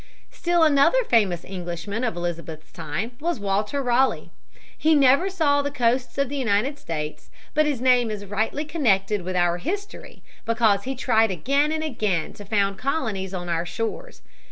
Still 0.31 0.63
another 0.63 1.03
famous 1.03 1.45
Englishman 1.45 2.03
of 2.03 2.15
Elizabeth's 2.15 2.71
time 2.71 3.11
was 3.19 3.39
Walter 3.39 3.83
Ralegh. 3.83 4.31
He 4.75 4.95
never 4.95 5.29
saw 5.29 5.61
the 5.61 5.69
coasts 5.69 6.17
of 6.17 6.27
the 6.27 6.37
United 6.37 6.79
States, 6.79 7.29
but 7.53 7.67
his 7.67 7.79
name 7.79 8.09
is 8.09 8.25
rightly 8.25 8.65
connected 8.65 9.21
with 9.21 9.35
our 9.35 9.59
history, 9.59 10.23
because 10.43 10.85
he 10.85 10.95
tried 10.95 11.29
again 11.29 11.71
and 11.71 11.83
again 11.83 12.33
to 12.33 12.45
found 12.45 12.79
colonies 12.79 13.31
on 13.31 13.47
our 13.47 13.63
shores. 13.63 14.23